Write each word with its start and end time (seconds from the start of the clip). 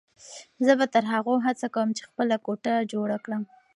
زه 0.65 0.73
به 0.79 0.85
تر 0.93 1.03
هغو 1.13 1.35
هڅه 1.45 1.67
کوم 1.75 1.89
چې 1.97 2.03
خپله 2.09 2.35
کوټه 2.45 2.73
جوړه 2.93 3.17
کړم. 3.25 3.43